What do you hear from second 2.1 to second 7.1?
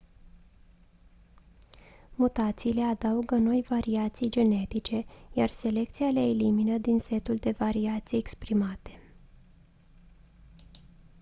mutațiile adaugă noi variații genetice iar selecția le elimină din